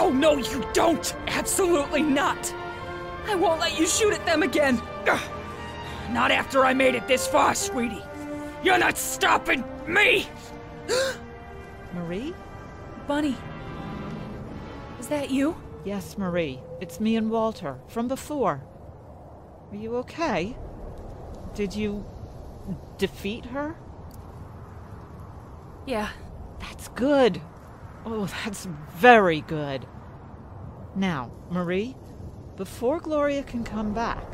Oh, 0.00 0.10
no, 0.10 0.36
you 0.36 0.64
don't! 0.72 1.14
Absolutely 1.26 2.02
not. 2.02 2.54
I 3.26 3.34
won't 3.34 3.60
let 3.60 3.78
you 3.78 3.86
shoot 3.86 4.14
at 4.14 4.24
them 4.24 4.42
again. 4.42 4.80
Not 6.10 6.30
after 6.30 6.64
I 6.64 6.72
made 6.72 6.94
it 6.94 7.06
this 7.06 7.26
far, 7.26 7.54
sweetie. 7.54 8.02
You're 8.62 8.78
not 8.78 8.98
stopping 8.98 9.64
me! 9.86 10.26
Marie? 11.94 12.34
Bunny. 13.06 13.36
Is 14.98 15.08
that 15.08 15.30
you? 15.30 15.56
Yes, 15.84 16.18
Marie. 16.18 16.60
It's 16.80 17.00
me 17.00 17.16
and 17.16 17.30
Walter 17.30 17.78
from 17.88 18.08
before. 18.08 18.62
Are 19.70 19.76
you 19.76 19.96
okay? 19.96 20.56
Did 21.54 21.74
you 21.74 22.04
defeat 22.98 23.46
her? 23.46 23.76
Yeah. 25.86 26.08
That's 26.60 26.88
good. 26.88 27.40
Oh, 28.04 28.26
that's 28.44 28.66
very 28.96 29.40
good. 29.42 29.86
Now, 30.94 31.30
Marie, 31.50 31.96
before 32.56 33.00
Gloria 33.00 33.42
can 33.42 33.64
come 33.64 33.94
back, 33.94 34.24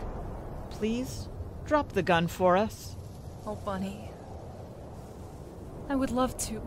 please 0.70 1.28
drop 1.66 1.92
the 1.92 2.02
gun 2.02 2.26
for 2.26 2.56
us. 2.56 2.96
Oh, 3.46 3.56
Bunny. 3.56 4.10
I 5.88 5.94
would 5.94 6.10
love 6.10 6.36
to. 6.48 6.60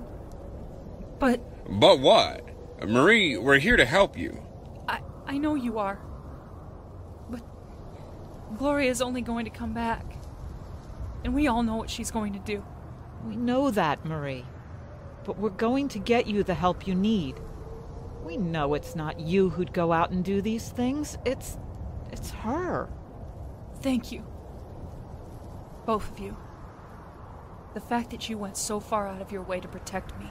But 1.20 1.42
But 1.80 2.00
what? 2.00 2.44
Marie, 2.88 3.38
we're 3.38 3.60
here 3.60 3.78
to 3.78 3.86
help 3.86 4.18
you. 4.18 4.44
I 4.88 5.02
I 5.26 5.38
know 5.38 5.56
you 5.56 5.80
are. 5.80 6.00
But 7.30 7.42
Gloria's 8.58 9.02
only 9.02 9.22
going 9.22 9.46
to 9.46 9.52
come 9.52 9.74
back. 9.74 10.18
And 11.24 11.34
we 11.34 11.48
all 11.48 11.64
know 11.64 11.76
what 11.76 11.90
she's 11.90 12.12
going 12.12 12.34
to 12.34 12.40
do. 12.40 12.64
We 13.26 13.36
know 13.36 13.72
that, 13.72 14.06
Marie. 14.06 14.46
But 15.26 15.40
we're 15.40 15.50
going 15.50 15.90
to 15.90 16.00
get 16.00 16.28
you 16.28 16.44
the 16.44 16.54
help 16.54 16.88
you 16.88 16.96
need. 16.96 17.36
We 18.24 18.38
know 18.38 18.74
it's 18.76 18.96
not 18.96 19.20
you 19.20 19.50
who'd 19.50 19.74
go 19.74 19.92
out 19.92 20.12
and 20.12 20.24
do 20.24 20.42
these 20.42 20.70
things. 20.70 21.18
It's. 21.26 21.58
it's 22.12 22.32
her. 22.32 22.90
Thank 23.82 24.12
you. 24.12 24.24
Both 25.86 26.12
of 26.12 26.20
you. 26.20 26.38
The 27.78 27.82
fact 27.82 28.10
that 28.10 28.28
you 28.28 28.40
went 28.40 28.58
so 28.58 28.80
far 28.80 29.08
out 29.08 29.22
of 29.22 29.32
your 29.32 29.44
way 29.44 29.60
to 29.60 29.68
protect 29.68 30.18
me. 30.18 30.26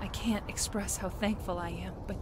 I 0.00 0.06
can't 0.06 0.42
express 0.48 0.96
how 0.96 1.10
thankful 1.10 1.58
I 1.58 1.68
am, 1.68 1.92
but 2.06 2.16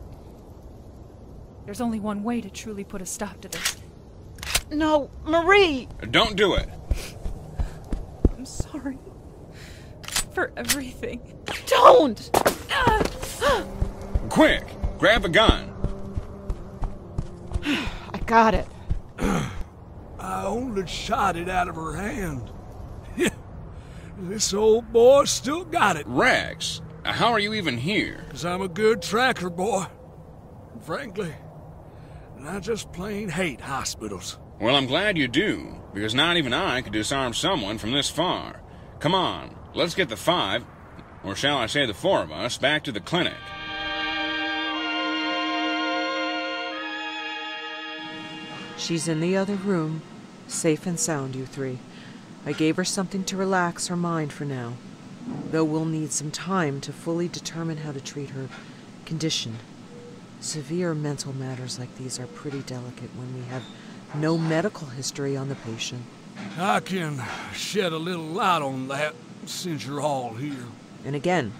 there's 1.64 1.80
only 1.80 2.00
one 2.00 2.25
way 2.25 2.40
to 2.40 2.50
truly 2.50 2.82
put 2.82 3.00
a 3.00 3.06
stop 3.06 3.40
to 3.42 3.49
this. 3.49 3.76
No, 4.73 5.09
Marie! 5.23 5.87
Don't 6.11 6.35
do 6.35 6.54
it. 6.54 6.68
I'm 8.37 8.44
sorry 8.44 8.99
for 10.32 10.52
everything. 10.56 11.21
Don't! 11.66 12.28
Quick, 14.30 14.64
grab 14.99 15.25
a 15.25 15.28
gun. 15.28 15.73
I 17.64 18.18
got 18.26 18.54
it. 18.54 18.66
I 19.21 20.44
only 20.44 20.88
shot 20.88 21.37
it 21.37 21.49
out 21.49 21.68
of 21.68 21.76
her 21.76 21.94
hand. 21.94 22.51
This 24.29 24.55
old 24.55 24.93
boy 24.93 25.25
still 25.25 25.64
got 25.64 25.97
it, 25.97 26.07
Rex, 26.07 26.81
how 27.05 27.33
are 27.33 27.41
you 27.41 27.55
even 27.55 27.76
here? 27.76 28.25
Because 28.26 28.45
I'm 28.45 28.62
a 28.62 28.69
good 28.69 29.02
tracker, 29.02 29.50
boy. 29.50 29.87
And 30.73 30.85
frankly, 30.85 31.33
and 32.37 32.49
I 32.49 32.61
just 32.61 32.93
plain 32.93 33.29
hate 33.29 33.61
hospitals. 33.61 34.38
Well, 34.61 34.76
I'm 34.76 34.87
glad 34.87 35.19
you 35.19 35.26
do, 35.26 35.81
because 35.93 36.14
not 36.14 36.37
even 36.37 36.52
I 36.52 36.83
could 36.83 36.93
disarm 36.93 37.35
someone 37.35 37.79
from 37.79 37.91
this 37.91 38.09
far. 38.09 38.62
Come 39.00 39.14
on, 39.14 39.57
let's 39.75 39.97
get 39.97 40.09
the 40.09 40.17
five, 40.17 40.64
or 41.25 41.35
shall 41.35 41.59
I 41.59 41.67
say 41.67 41.85
the 41.87 41.95
four 41.95 42.23
of 42.23 42.31
us, 42.31 42.59
back 42.59 42.85
to 42.85 42.93
the 42.93 43.00
clinic. 43.00 43.35
She's 48.76 49.09
in 49.09 49.21
the 49.21 49.37
other 49.37 49.55
room, 49.55 50.02
safe 50.47 50.87
and 50.87 50.99
sound, 50.99 51.35
you 51.35 51.47
three. 51.47 51.79
I 52.44 52.52
gave 52.52 52.76
her 52.76 52.84
something 52.84 53.25
to 53.25 53.37
relax 53.37 53.87
her 53.87 53.96
mind 53.96 54.32
for 54.32 54.44
now, 54.44 54.75
though 55.50 55.64
we'll 55.64 55.84
need 55.84 56.12
some 56.12 56.30
time 56.30 56.80
to 56.80 56.92
fully 56.92 57.28
determine 57.28 57.78
how 57.78 57.92
to 57.92 58.00
treat 58.00 58.30
her 58.30 58.49
condition. 59.04 59.58
Severe 60.40 60.92
mental 60.92 61.32
matters 61.32 61.78
like 61.78 61.96
these 61.96 62.18
are 62.18 62.26
pretty 62.26 62.61
delicate 62.62 63.11
when 63.14 63.34
we 63.34 63.42
have 63.49 63.62
no 64.14 64.37
medical 64.37 64.88
history 64.88 65.37
on 65.37 65.49
the 65.49 65.54
patient. 65.54 66.02
I 66.58 66.80
can 66.80 67.22
shed 67.54 67.92
a 67.92 67.99
little 67.99 68.25
light 68.25 68.62
on 68.62 68.88
that 68.88 69.14
since 69.46 69.87
you're 69.87 70.00
all 70.00 70.34
here. 70.34 70.66
And 71.04 71.14
again, 71.14 71.52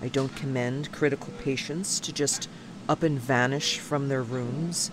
I 0.00 0.08
don't 0.08 0.34
commend 0.34 0.90
critical 0.92 1.32
patients 1.42 2.00
to 2.00 2.12
just 2.12 2.48
up 2.88 3.02
and 3.02 3.18
vanish 3.18 3.78
from 3.78 4.08
their 4.08 4.22
rooms, 4.22 4.90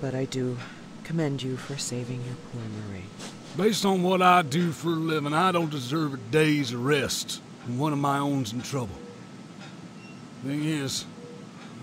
but 0.00 0.14
I 0.14 0.24
do 0.24 0.58
commend 1.04 1.42
you 1.42 1.56
for 1.56 1.76
saving 1.76 2.24
your 2.24 2.36
poor 2.52 2.62
Marie. 2.62 3.04
Based 3.56 3.84
on 3.84 4.02
what 4.02 4.22
I 4.22 4.42
do 4.42 4.70
for 4.70 4.90
a 4.90 4.96
living, 4.96 5.34
I 5.34 5.50
don't 5.50 5.70
deserve 5.70 6.14
a 6.14 6.16
day's 6.16 6.74
rest 6.74 7.40
when 7.66 7.78
one 7.78 7.92
of 7.92 7.98
my 7.98 8.18
own's 8.18 8.52
in 8.52 8.62
trouble. 8.62 8.94
Thing 10.44 10.64
is, 10.64 11.04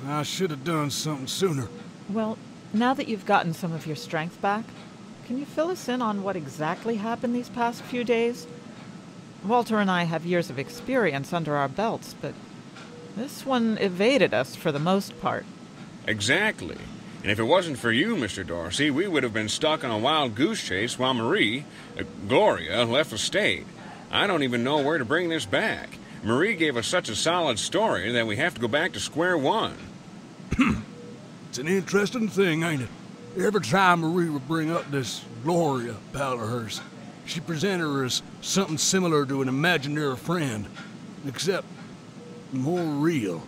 I 0.07 0.23
should 0.23 0.49
have 0.49 0.63
done 0.63 0.89
something 0.89 1.27
sooner. 1.27 1.67
Well, 2.09 2.37
now 2.73 2.93
that 2.93 3.07
you've 3.07 3.25
gotten 3.25 3.53
some 3.53 3.73
of 3.73 3.85
your 3.85 3.97
strength 3.97 4.41
back, 4.41 4.63
can 5.25 5.37
you 5.37 5.45
fill 5.45 5.69
us 5.69 5.89
in 5.89 6.01
on 6.01 6.23
what 6.23 6.37
exactly 6.37 6.95
happened 6.95 7.35
these 7.35 7.49
past 7.49 7.81
few 7.83 8.05
days? 8.05 8.47
Walter 9.43 9.79
and 9.79 9.91
I 9.91 10.03
have 10.03 10.25
years 10.25 10.49
of 10.49 10.57
experience 10.57 11.33
under 11.33 11.55
our 11.57 11.67
belts, 11.67 12.15
but 12.21 12.33
this 13.17 13.45
one 13.45 13.77
evaded 13.79 14.33
us 14.33 14.55
for 14.55 14.71
the 14.71 14.79
most 14.79 15.19
part. 15.19 15.45
Exactly. 16.07 16.77
And 17.27 17.31
if 17.33 17.39
it 17.39 17.43
wasn't 17.43 17.77
for 17.77 17.91
you, 17.91 18.15
Mr. 18.15 18.47
Dorsey, 18.47 18.89
we 18.89 19.05
would 19.05 19.23
have 19.23 19.33
been 19.33 19.49
stuck 19.49 19.83
on 19.83 19.91
a 19.91 19.97
wild 19.97 20.33
goose 20.33 20.63
chase 20.63 20.97
while 20.97 21.13
Marie, 21.13 21.65
uh, 21.99 22.03
Gloria, 22.25 22.85
left 22.85 23.09
the 23.09 23.17
state. 23.17 23.67
I 24.09 24.27
don't 24.27 24.43
even 24.43 24.63
know 24.63 24.81
where 24.81 24.97
to 24.97 25.03
bring 25.03 25.27
this 25.27 25.45
back. 25.45 25.89
Marie 26.23 26.55
gave 26.55 26.77
us 26.77 26.87
such 26.87 27.09
a 27.09 27.17
solid 27.17 27.59
story 27.59 28.13
that 28.13 28.25
we 28.25 28.37
have 28.37 28.53
to 28.53 28.61
go 28.61 28.69
back 28.69 28.93
to 28.93 29.01
square 29.01 29.37
one. 29.37 29.75
It's 31.49 31.57
an 31.57 31.67
interesting 31.67 32.29
thing, 32.29 32.63
ain't 32.63 32.83
it? 32.83 32.89
Every 33.37 33.59
time 33.59 33.99
Marie 33.99 34.29
would 34.29 34.47
bring 34.47 34.71
up 34.71 34.89
this 34.89 35.21
Gloria 35.43 35.95
pal 36.13 36.35
of 36.35 36.39
hers, 36.39 36.79
she 37.25 37.41
presented 37.41 37.83
her 37.83 38.05
as 38.05 38.21
something 38.39 38.77
similar 38.77 39.25
to 39.25 39.41
an 39.41 39.49
imaginary 39.49 40.15
friend, 40.15 40.65
except 41.27 41.65
more 42.53 42.83
real. 42.83 43.43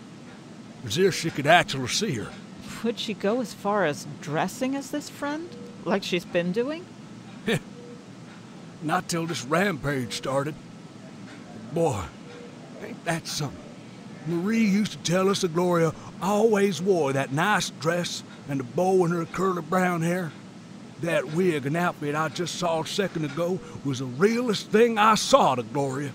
As 0.85 0.97
if 0.97 1.15
she 1.15 1.29
could 1.29 1.47
actually 1.47 1.87
see 1.87 2.15
her. 2.15 2.29
Would 2.83 2.99
she 2.99 3.13
go 3.13 3.41
as 3.41 3.53
far 3.53 3.85
as 3.85 4.07
dressing 4.21 4.75
as 4.75 4.91
this 4.91 5.09
friend? 5.09 5.49
Like 5.85 6.03
she's 6.03 6.25
been 6.25 6.51
doing? 6.51 6.85
Not 8.81 9.09
till 9.09 9.25
this 9.25 9.43
rampage 9.43 10.13
started. 10.13 10.55
Boy, 11.73 12.01
ain't 12.81 13.03
that 13.05 13.27
something? 13.27 13.59
Marie 14.25 14.63
used 14.65 14.91
to 14.93 14.97
tell 14.99 15.29
us 15.29 15.41
that 15.41 15.53
Gloria 15.53 15.93
always 16.21 16.81
wore 16.81 17.13
that 17.13 17.31
nice 17.31 17.69
dress 17.71 18.23
and 18.47 18.59
the 18.59 18.63
bow 18.63 19.05
in 19.05 19.11
her 19.11 19.25
curly 19.25 19.61
brown 19.61 20.01
hair. 20.01 20.31
That 21.01 21.33
wig 21.33 21.65
and 21.65 21.77
outfit 21.77 22.15
I 22.15 22.29
just 22.29 22.55
saw 22.55 22.81
a 22.81 22.87
second 22.87 23.25
ago 23.25 23.59
was 23.85 23.99
the 23.99 24.05
realest 24.05 24.67
thing 24.67 24.97
I 24.97 25.15
saw 25.15 25.55
to 25.55 25.63
Gloria. 25.63 26.11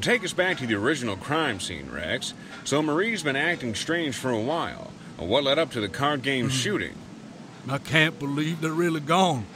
Take 0.00 0.24
us 0.24 0.32
back 0.32 0.58
to 0.58 0.66
the 0.66 0.74
original 0.74 1.16
crime 1.16 1.60
scene, 1.60 1.90
Rex. 1.90 2.32
So 2.64 2.82
Marie's 2.82 3.22
been 3.22 3.36
acting 3.36 3.74
strange 3.74 4.16
for 4.16 4.30
a 4.30 4.40
while. 4.40 4.91
What 5.26 5.44
led 5.44 5.58
up 5.58 5.70
to 5.72 5.80
the 5.80 5.88
card 5.88 6.22
game 6.22 6.46
hmm. 6.46 6.50
shooting? 6.50 6.94
I 7.68 7.78
can't 7.78 8.18
believe 8.18 8.60
they're 8.60 8.72
really 8.72 9.00
gone. 9.00 9.46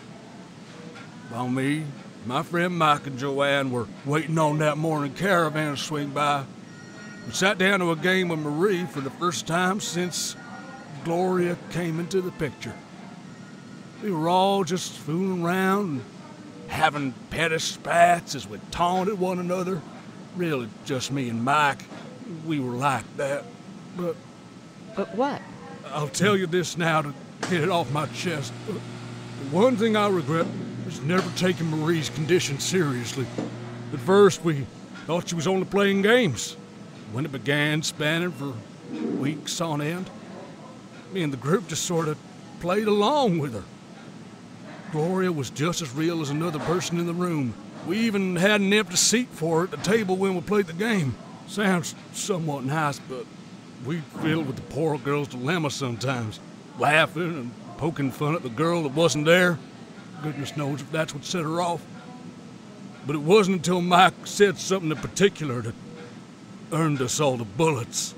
While 1.29 1.49
me, 1.49 1.85
my 2.25 2.43
friend 2.43 2.77
Mike 2.77 3.07
and 3.07 3.19
Joanne 3.19 3.71
were 3.71 3.87
waiting 4.05 4.39
on 4.39 4.59
that 4.59 4.79
morning 4.79 5.13
caravan 5.13 5.75
to 5.75 5.81
swing 5.81 6.11
by. 6.11 6.45
We 7.27 7.33
sat 7.33 7.59
down 7.59 7.81
to 7.81 7.91
a 7.91 7.97
game 7.97 8.29
with 8.29 8.39
Marie 8.39 8.85
for 8.87 9.01
the 9.01 9.11
first 9.11 9.47
time 9.47 9.81
since 9.81 10.37
Gloria 11.05 11.57
came 11.71 11.99
into 11.99 12.21
the 12.21 12.31
picture. 12.33 12.75
We 14.03 14.13
were 14.13 14.29
all 14.29 14.63
just 14.63 14.93
fooling 14.93 15.45
around 15.45 15.89
and 15.89 16.05
having 16.69 17.13
petty 17.31 17.59
spats 17.59 18.35
as 18.35 18.49
we 18.49 18.61
taunted 18.71 19.19
one 19.19 19.39
another. 19.39 19.81
Really, 20.37 20.69
just 20.85 21.11
me 21.11 21.29
and 21.29 21.43
Mike. 21.43 21.83
We 22.45 22.61
were 22.61 22.77
like 22.77 23.05
that. 23.17 23.45
But 23.97 24.17
But 24.95 25.15
what? 25.15 25.41
I'll 25.93 26.09
tell 26.09 26.37
you 26.37 26.47
this 26.47 26.77
now 26.77 27.03
to 27.03 27.15
get 27.51 27.63
it 27.63 27.71
off 27.71 27.91
my 27.93 28.07
chest. 28.07 28.53
The 28.67 28.73
one 29.57 29.77
thing 29.77 29.97
I 29.97 30.09
regret 30.09 30.47
is 30.87 31.01
never 31.03 31.29
taking 31.37 31.71
Marie's 31.71 32.11
condition 32.11 32.59
seriously. 32.59 33.27
At 33.93 34.01
first, 34.01 34.45
we 34.45 34.67
thought 35.07 35.29
she 35.29 35.35
was 35.35 35.47
only 35.47 35.65
playing 35.65 36.03
games. 36.03 36.57
When 37.13 37.25
it 37.25 37.33
began 37.33 37.83
spanning 37.83 38.33
for 38.33 38.53
weeks 39.19 39.61
on 39.61 39.81
end, 39.81 40.11
me 41.13 41.23
and 41.23 41.33
the 41.33 41.39
group 41.39 41.69
just 41.69 41.85
sort 41.85 42.09
of 42.09 42.19
played 42.61 42.89
along 42.89 43.39
with 43.39 43.55
her. 43.55 43.65
Gloria 44.93 45.31
was 45.31 45.51
just 45.51 45.83
as 45.83 45.93
real 45.95 46.21
as 46.21 46.31
another 46.31 46.59
person 46.61 46.99
in 46.99 47.07
the 47.07 47.15
room. 47.15 47.55
We 47.87 47.99
even 47.99 48.37
had 48.37 48.61
an 48.61 48.73
empty 48.73 48.97
seat 48.97 49.29
for 49.31 49.59
her 49.59 49.65
at 49.65 49.71
the 49.71 49.77
table 49.79 50.17
when 50.17 50.35
we 50.35 50.41
played 50.41 50.67
the 50.67 50.73
game. 50.73 51.15
Sounds 51.47 51.95
somewhat 52.13 52.65
nice, 52.65 52.99
but 52.99 53.25
we 53.85 54.01
filled 54.23 54.47
with 54.47 54.57
the 54.57 54.63
poor 54.63 54.99
girl's 54.99 55.29
dilemma 55.29 55.71
sometimes, 55.71 56.41
laughing 56.79 57.23
and 57.23 57.51
poking 57.77 58.11
fun 58.11 58.35
at 58.35 58.43
the 58.43 58.49
girl 58.49 58.83
that 58.85 58.93
wasn't 58.93 59.25
there. 59.27 59.59
Goodness 60.23 60.57
knows 60.57 60.81
if 60.81 60.91
that's 60.91 61.15
what 61.15 61.25
set 61.25 61.45
her 61.45 61.61
off. 61.61 61.85
But 63.07 63.17
it 63.17 63.23
wasn't 63.23 63.59
until 63.59 63.81
Mike 63.81 64.27
said 64.27 64.59
something 64.59 64.91
in 64.91 64.97
particular 64.97 65.63
that 65.63 65.75
earned 66.73 67.01
us 67.01 67.21
all 67.21 67.37
the 67.37 67.45
bullets. 67.45 68.15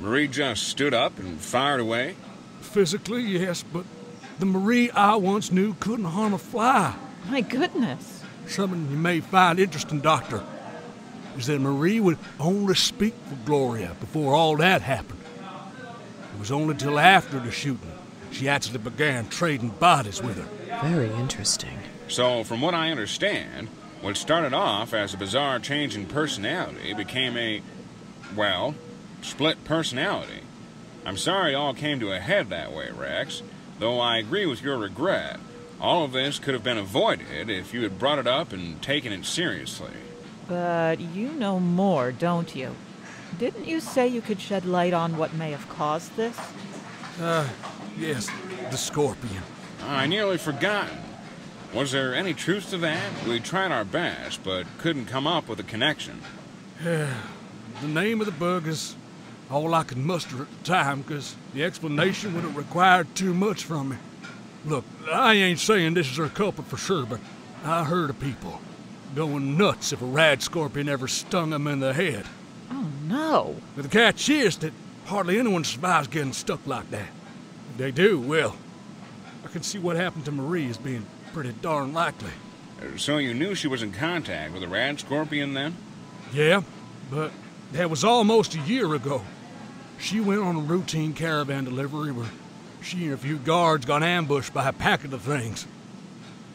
Marie 0.00 0.26
just 0.26 0.64
stood 0.64 0.92
up 0.92 1.18
and 1.18 1.40
fired 1.40 1.80
away? 1.80 2.16
Physically, 2.60 3.22
yes, 3.22 3.62
but 3.62 3.84
the 4.38 4.46
Marie 4.46 4.90
I 4.90 5.14
once 5.16 5.52
knew 5.52 5.74
couldn't 5.74 6.06
harm 6.06 6.34
a 6.34 6.38
fly. 6.38 6.96
My 7.28 7.40
goodness. 7.40 8.22
Something 8.48 8.90
you 8.90 8.96
may 8.96 9.20
find 9.20 9.60
interesting, 9.60 10.00
Doctor, 10.00 10.42
is 11.36 11.46
that 11.46 11.60
Marie 11.60 12.00
would 12.00 12.18
only 12.38 12.74
speak 12.74 13.14
for 13.28 13.36
Gloria 13.44 13.96
before 14.00 14.34
all 14.34 14.56
that 14.56 14.82
happened. 14.82 15.20
It 16.34 16.38
was 16.38 16.50
only 16.50 16.74
till 16.74 16.98
after 16.98 17.38
the 17.38 17.50
shooting 17.50 17.92
she 18.34 18.48
actually 18.48 18.78
began 18.78 19.28
trading 19.28 19.70
bodies 19.70 20.22
with 20.22 20.36
her. 20.36 20.78
Very 20.88 21.10
interesting. 21.14 21.78
So, 22.08 22.44
from 22.44 22.60
what 22.60 22.74
I 22.74 22.90
understand, 22.90 23.68
what 24.00 24.16
started 24.16 24.52
off 24.52 24.92
as 24.92 25.14
a 25.14 25.16
bizarre 25.16 25.58
change 25.60 25.96
in 25.96 26.06
personality 26.06 26.92
became 26.94 27.36
a, 27.36 27.62
well, 28.36 28.74
split 29.22 29.64
personality. 29.64 30.40
I'm 31.06 31.16
sorry 31.16 31.52
it 31.52 31.56
all 31.56 31.74
came 31.74 32.00
to 32.00 32.12
a 32.12 32.20
head 32.20 32.50
that 32.50 32.72
way, 32.72 32.90
Rex, 32.90 33.42
though 33.78 34.00
I 34.00 34.18
agree 34.18 34.46
with 34.46 34.62
your 34.62 34.78
regret. 34.78 35.38
All 35.80 36.04
of 36.04 36.12
this 36.12 36.38
could 36.38 36.54
have 36.54 36.64
been 36.64 36.78
avoided 36.78 37.48
if 37.50 37.72
you 37.72 37.82
had 37.82 37.98
brought 37.98 38.18
it 38.18 38.26
up 38.26 38.52
and 38.52 38.80
taken 38.82 39.12
it 39.12 39.24
seriously. 39.24 39.92
But 40.48 41.00
you 41.00 41.30
know 41.32 41.58
more, 41.58 42.12
don't 42.12 42.54
you? 42.54 42.74
Didn't 43.38 43.66
you 43.66 43.80
say 43.80 44.06
you 44.06 44.20
could 44.20 44.40
shed 44.40 44.64
light 44.64 44.92
on 44.92 45.16
what 45.16 45.34
may 45.34 45.50
have 45.50 45.68
caused 45.68 46.14
this? 46.16 46.38
Uh, 47.20 47.48
yes, 47.98 48.28
the 48.70 48.76
scorpion. 48.76 49.42
I 49.82 50.06
nearly 50.06 50.38
forgotten. 50.38 50.98
Was 51.72 51.92
there 51.92 52.14
any 52.14 52.34
truth 52.34 52.70
to 52.70 52.78
that? 52.78 53.26
We 53.26 53.40
tried 53.40 53.72
our 53.72 53.84
best, 53.84 54.44
but 54.44 54.66
couldn't 54.78 55.06
come 55.06 55.26
up 55.26 55.48
with 55.48 55.58
a 55.58 55.64
connection. 55.64 56.20
Yeah, 56.84 57.12
The 57.80 57.88
name 57.88 58.20
of 58.20 58.26
the 58.26 58.32
bug 58.32 58.68
is 58.68 58.94
all 59.50 59.74
I 59.74 59.82
could 59.82 59.98
muster 59.98 60.42
at 60.42 60.58
the 60.58 60.64
time, 60.64 61.02
because 61.02 61.34
the 61.52 61.64
explanation 61.64 62.34
would 62.34 62.44
have 62.44 62.56
required 62.56 63.14
too 63.16 63.34
much 63.34 63.64
from 63.64 63.90
me. 63.90 63.96
Look, 64.64 64.84
I 65.12 65.34
ain't 65.34 65.58
saying 65.58 65.94
this 65.94 66.10
is 66.10 66.16
her 66.16 66.28
culprit 66.28 66.68
for 66.68 66.76
sure, 66.76 67.04
but 67.04 67.20
I 67.64 67.84
heard 67.84 68.10
of 68.10 68.20
people 68.20 68.60
going 69.14 69.56
nuts 69.56 69.92
if 69.92 70.02
a 70.02 70.06
rad 70.06 70.42
scorpion 70.42 70.88
ever 70.88 71.08
stung 71.08 71.50
them 71.50 71.66
in 71.66 71.80
the 71.80 71.92
head. 71.92 72.26
Oh, 72.70 72.88
no. 73.04 73.56
But 73.76 73.82
the 73.82 73.88
catch 73.88 74.28
is 74.28 74.56
that 74.58 74.72
hardly 75.06 75.38
anyone 75.38 75.64
survives 75.64 76.08
getting 76.08 76.32
stuck 76.32 76.66
like 76.66 76.90
that. 76.90 77.08
If 77.72 77.76
they 77.78 77.90
do, 77.90 78.18
well, 78.20 78.56
I 79.44 79.48
can 79.48 79.62
see 79.62 79.78
what 79.78 79.96
happened 79.96 80.24
to 80.26 80.32
Marie 80.32 80.68
as 80.68 80.78
being 80.78 81.06
pretty 81.32 81.52
darn 81.62 81.92
likely. 81.92 82.30
Uh, 82.80 82.96
So 82.96 83.18
you 83.18 83.34
knew 83.34 83.54
she 83.54 83.68
was 83.68 83.82
in 83.82 83.92
contact 83.92 84.52
with 84.52 84.62
a 84.62 84.68
rad 84.68 84.98
scorpion 85.00 85.54
then? 85.54 85.76
Yeah, 86.32 86.62
but 87.10 87.32
that 87.72 87.90
was 87.90 88.04
almost 88.04 88.54
a 88.54 88.60
year 88.60 88.94
ago. 88.94 89.22
She 89.98 90.20
went 90.20 90.40
on 90.40 90.56
a 90.56 90.60
routine 90.60 91.12
caravan 91.12 91.64
delivery 91.64 92.10
where 92.12 92.28
she 92.82 93.04
and 93.04 93.14
a 93.14 93.16
few 93.16 93.36
guards 93.38 93.86
got 93.86 94.02
ambushed 94.02 94.52
by 94.52 94.68
a 94.68 94.72
packet 94.72 95.12
of 95.12 95.22
things. 95.22 95.66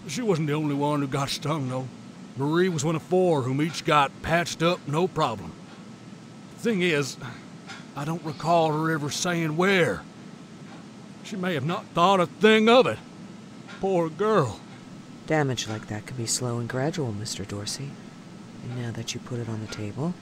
She 0.07 0.21
wasn't 0.21 0.47
the 0.47 0.53
only 0.53 0.75
one 0.75 1.01
who 1.01 1.07
got 1.07 1.29
stung, 1.29 1.69
though. 1.69 1.87
Marie 2.39 2.69
was 2.69 2.85
one 2.85 2.95
of 2.95 3.01
four 3.01 3.41
whom 3.41 3.61
each 3.61 3.83
got 3.83 4.21
patched 4.21 4.63
up, 4.63 4.79
no 4.87 5.09
problem. 5.09 5.51
Thing 6.59 6.81
is, 6.81 7.17
I 7.97 8.05
don't 8.05 8.23
recall 8.23 8.71
her 8.71 8.91
ever 8.91 9.09
saying 9.09 9.57
where. 9.57 10.03
She 11.25 11.35
may 11.35 11.53
have 11.53 11.65
not 11.65 11.85
thought 11.87 12.21
a 12.21 12.27
thing 12.27 12.69
of 12.69 12.87
it. 12.87 12.97
Poor 13.81 14.09
girl. 14.09 14.61
Damage 15.27 15.67
like 15.67 15.87
that 15.87 16.05
can 16.05 16.15
be 16.15 16.25
slow 16.25 16.59
and 16.59 16.69
gradual, 16.69 17.11
Mr. 17.11 17.45
Dorsey. 17.45 17.91
And 18.63 18.81
now 18.81 18.91
that 18.91 19.13
you 19.13 19.19
put 19.19 19.39
it 19.39 19.49
on 19.49 19.59
the 19.59 19.67
table, 19.67 20.13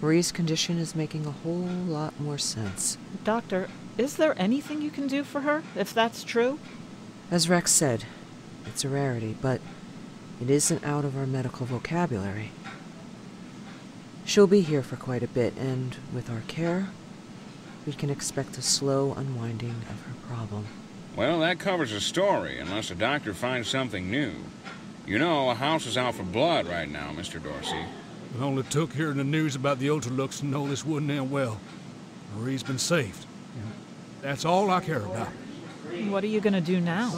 Marie's 0.00 0.32
condition 0.32 0.78
is 0.78 0.96
making 0.96 1.26
a 1.26 1.30
whole 1.30 1.68
lot 1.86 2.18
more 2.18 2.38
sense. 2.38 2.96
Doctor, 3.24 3.68
is 3.98 4.16
there 4.16 4.34
anything 4.40 4.80
you 4.80 4.90
can 4.90 5.06
do 5.06 5.22
for 5.22 5.42
her, 5.42 5.62
if 5.76 5.92
that's 5.92 6.24
true? 6.24 6.58
As 7.30 7.46
Rex 7.46 7.72
said, 7.72 8.04
it's 8.64 8.86
a 8.86 8.88
rarity, 8.88 9.36
but 9.42 9.60
it 10.40 10.50
isn't 10.50 10.84
out 10.84 11.04
of 11.04 11.16
our 11.16 11.26
medical 11.26 11.66
vocabulary. 11.66 12.50
She'll 14.24 14.46
be 14.46 14.60
here 14.60 14.82
for 14.82 14.96
quite 14.96 15.22
a 15.22 15.28
bit, 15.28 15.56
and 15.56 15.96
with 16.12 16.28
our 16.28 16.42
care, 16.48 16.88
we 17.86 17.92
can 17.92 18.10
expect 18.10 18.58
a 18.58 18.62
slow 18.62 19.14
unwinding 19.14 19.82
of 19.88 20.02
her 20.02 20.14
problem. 20.28 20.66
Well, 21.14 21.38
that 21.40 21.58
covers 21.58 21.92
the 21.92 22.00
story, 22.00 22.58
unless 22.58 22.88
the 22.88 22.94
doctor 22.94 23.32
finds 23.32 23.68
something 23.68 24.10
new. 24.10 24.32
You 25.06 25.18
know, 25.18 25.50
a 25.50 25.54
house 25.54 25.86
is 25.86 25.96
out 25.96 26.16
for 26.16 26.24
blood 26.24 26.66
right 26.66 26.90
now, 26.90 27.12
Mr. 27.12 27.42
Dorsey. 27.42 27.84
It 28.34 28.42
only 28.42 28.64
took 28.64 28.92
hearing 28.92 29.16
the 29.16 29.24
news 29.24 29.54
about 29.54 29.78
the 29.78 29.86
Ultralux 29.86 30.40
to 30.40 30.46
know 30.46 30.66
this 30.66 30.84
wouldn't 30.84 31.10
end 31.10 31.30
well. 31.30 31.60
Marie's 32.36 32.64
been 32.64 32.78
saved. 32.78 33.24
And 33.54 33.72
that's 34.20 34.44
all 34.44 34.68
I 34.68 34.80
care 34.80 35.02
about. 35.02 35.28
What 36.08 36.24
are 36.24 36.26
you 36.26 36.40
going 36.40 36.52
to 36.52 36.60
do 36.60 36.80
now? 36.80 37.10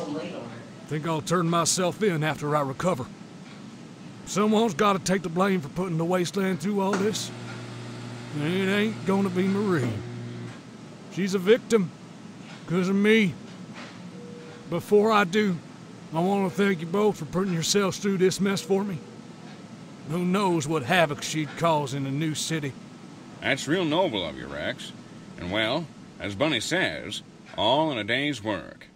Think 0.88 1.06
I'll 1.06 1.20
turn 1.20 1.50
myself 1.50 2.02
in 2.02 2.24
after 2.24 2.56
I 2.56 2.62
recover. 2.62 3.04
Someone's 4.24 4.72
got 4.74 4.94
to 4.94 4.98
take 4.98 5.22
the 5.22 5.28
blame 5.28 5.60
for 5.60 5.68
putting 5.68 5.98
the 5.98 6.04
wasteland 6.04 6.60
through 6.60 6.80
all 6.80 6.92
this. 6.92 7.30
And 8.40 8.54
it 8.54 8.72
ain't 8.72 9.06
gonna 9.06 9.28
be 9.28 9.46
Marie. 9.46 9.90
She's 11.12 11.34
a 11.34 11.38
victim. 11.38 11.90
Because 12.64 12.88
of 12.88 12.96
me. 12.96 13.34
Before 14.70 15.12
I 15.12 15.24
do, 15.24 15.56
I 16.12 16.20
want 16.20 16.50
to 16.50 16.56
thank 16.56 16.80
you 16.80 16.86
both 16.86 17.18
for 17.18 17.24
putting 17.26 17.52
yourselves 17.52 17.98
through 17.98 18.18
this 18.18 18.40
mess 18.40 18.60
for 18.60 18.84
me. 18.84 18.98
Who 20.10 20.24
knows 20.24 20.66
what 20.66 20.82
havoc 20.82 21.22
she'd 21.22 21.54
cause 21.58 21.92
in 21.92 22.06
a 22.06 22.10
new 22.10 22.34
city. 22.34 22.72
That's 23.40 23.68
real 23.68 23.84
noble 23.84 24.26
of 24.26 24.36
you, 24.36 24.46
Rex. 24.46 24.92
And 25.38 25.52
well, 25.52 25.86
as 26.18 26.34
Bunny 26.34 26.60
says, 26.60 27.22
all 27.56 27.90
in 27.92 27.98
a 27.98 28.04
day's 28.04 28.42
work. 28.42 28.86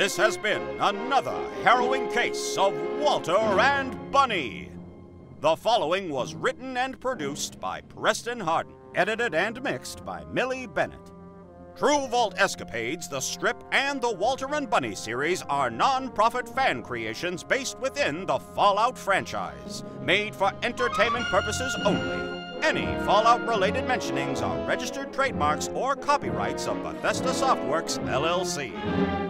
This 0.00 0.16
has 0.16 0.38
been 0.38 0.62
another 0.80 1.38
harrowing 1.62 2.10
case 2.10 2.56
of 2.56 2.72
Walter 2.98 3.36
and 3.36 4.10
Bunny. 4.10 4.72
The 5.42 5.54
following 5.54 6.08
was 6.08 6.34
written 6.34 6.78
and 6.78 6.98
produced 6.98 7.60
by 7.60 7.82
Preston 7.82 8.40
Hardin, 8.40 8.72
edited 8.94 9.34
and 9.34 9.62
mixed 9.62 10.02
by 10.06 10.24
Millie 10.32 10.66
Bennett. 10.66 11.12
True 11.76 12.06
Vault 12.08 12.32
Escapades, 12.38 13.10
the 13.10 13.20
strip, 13.20 13.62
and 13.72 14.00
the 14.00 14.10
Walter 14.10 14.54
and 14.54 14.70
Bunny 14.70 14.94
series 14.94 15.42
are 15.50 15.68
non 15.68 16.08
profit 16.08 16.48
fan 16.48 16.82
creations 16.82 17.44
based 17.44 17.78
within 17.78 18.24
the 18.24 18.38
Fallout 18.38 18.96
franchise, 18.96 19.84
made 20.00 20.34
for 20.34 20.50
entertainment 20.62 21.26
purposes 21.26 21.76
only. 21.84 22.40
Any 22.62 22.86
Fallout 23.04 23.46
related 23.46 23.84
mentionings 23.84 24.40
are 24.40 24.66
registered 24.66 25.12
trademarks 25.12 25.68
or 25.68 25.94
copyrights 25.94 26.68
of 26.68 26.82
Bethesda 26.82 27.32
Softworks, 27.32 27.98
LLC. 28.08 29.29